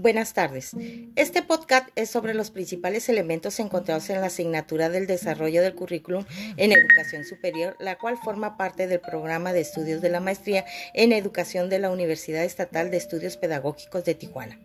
[0.00, 0.76] Buenas tardes.
[1.16, 6.24] Este podcast es sobre los principales elementos encontrados en la asignatura del desarrollo del currículum
[6.56, 10.64] en educación superior, la cual forma parte del programa de estudios de la maestría
[10.94, 14.60] en educación de la Universidad Estatal de Estudios Pedagógicos de Tijuana.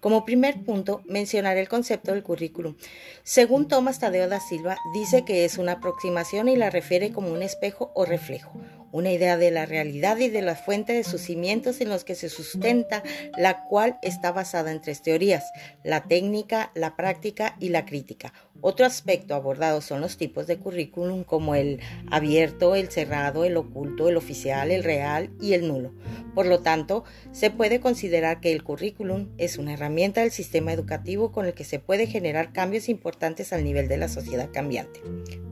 [0.00, 2.74] Como primer punto, mencionaré el concepto del currículum.
[3.22, 7.42] Según Tomás Tadeo da Silva, dice que es una aproximación y la refiere como un
[7.42, 8.58] espejo o reflejo,
[8.92, 12.14] una idea de la realidad y de la fuente de sus cimientos en los que
[12.14, 13.02] se sustenta,
[13.36, 15.44] la cual está basada en tres teorías,
[15.84, 18.32] la técnica, la práctica y la crítica.
[18.62, 24.08] Otro aspecto abordado son los tipos de currículum como el abierto, el cerrado, el oculto,
[24.08, 25.94] el oficial, el real y el nulo.
[26.34, 31.32] Por lo tanto, se puede considerar que el currículum es una herramienta del sistema educativo
[31.32, 35.00] con el que se puede generar cambios importantes al nivel de la sociedad cambiante.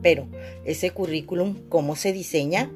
[0.03, 0.27] Pero,
[0.63, 2.71] ¿ese currículum cómo se diseña?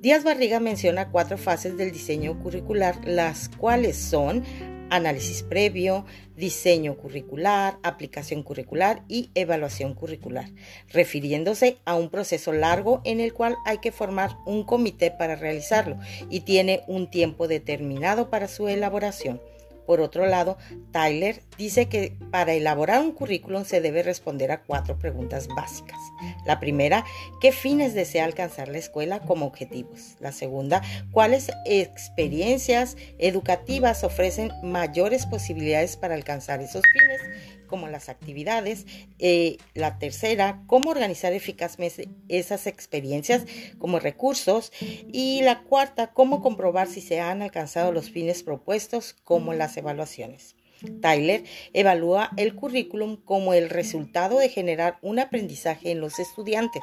[0.00, 4.44] Díaz Barriga menciona cuatro fases del diseño curricular, las cuales son
[4.90, 6.04] análisis previo,
[6.36, 10.50] diseño curricular, aplicación curricular y evaluación curricular,
[10.92, 15.98] refiriéndose a un proceso largo en el cual hay que formar un comité para realizarlo
[16.30, 19.40] y tiene un tiempo determinado para su elaboración.
[19.86, 20.58] Por otro lado,
[20.92, 25.98] Tyler dice que para elaborar un currículum se debe responder a cuatro preguntas básicas.
[26.44, 27.04] La primera,
[27.40, 30.16] ¿qué fines desea alcanzar la escuela como objetivos?
[30.20, 37.20] La segunda, ¿cuáles experiencias educativas ofrecen mayores posibilidades para alcanzar esos fines?
[37.66, 38.86] como las actividades.
[39.18, 43.44] Eh, la tercera, cómo organizar eficazmente esas experiencias
[43.78, 44.72] como recursos.
[45.12, 50.56] Y la cuarta, cómo comprobar si se han alcanzado los fines propuestos como las evaluaciones.
[51.00, 56.82] Tyler evalúa el currículum como el resultado de generar un aprendizaje en los estudiantes,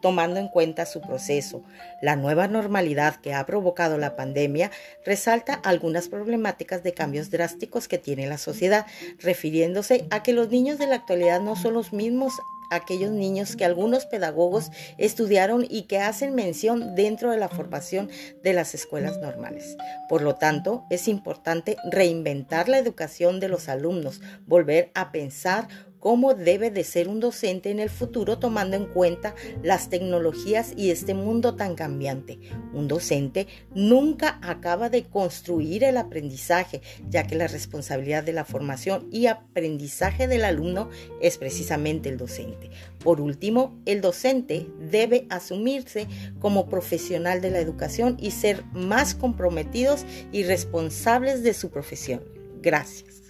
[0.00, 1.62] tomando en cuenta su proceso.
[2.00, 4.70] La nueva normalidad que ha provocado la pandemia
[5.04, 8.86] resalta algunas problemáticas de cambios drásticos que tiene la sociedad,
[9.18, 12.32] refiriéndose a que los niños de la actualidad no son los mismos
[12.70, 18.10] aquellos niños que algunos pedagogos estudiaron y que hacen mención dentro de la formación
[18.42, 19.76] de las escuelas normales.
[20.08, 25.68] Por lo tanto, es importante reinventar la educación de los alumnos, volver a pensar
[26.04, 30.90] cómo debe de ser un docente en el futuro tomando en cuenta las tecnologías y
[30.90, 32.38] este mundo tan cambiante.
[32.74, 39.08] Un docente nunca acaba de construir el aprendizaje, ya que la responsabilidad de la formación
[39.10, 40.90] y aprendizaje del alumno
[41.22, 42.68] es precisamente el docente.
[43.02, 46.06] Por último, el docente debe asumirse
[46.38, 52.22] como profesional de la educación y ser más comprometidos y responsables de su profesión.
[52.60, 53.23] Gracias.